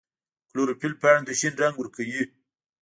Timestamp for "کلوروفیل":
0.49-0.93